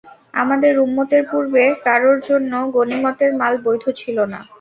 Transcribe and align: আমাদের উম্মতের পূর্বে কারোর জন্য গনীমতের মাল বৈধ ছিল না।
আমাদের 0.33 0.73
উম্মতের 0.85 1.23
পূর্বে 1.31 1.63
কারোর 1.85 2.17
জন্য 2.29 2.51
গনীমতের 2.75 3.31
মাল 3.39 3.53
বৈধ 3.65 3.83
ছিল 3.99 4.17
না। 4.33 4.39